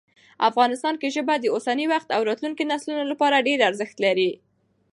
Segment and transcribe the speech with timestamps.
[0.49, 4.31] افغانستان کې ژبې د اوسني وخت او راتلونکي نسلونو لپاره ډېر ارزښت لري.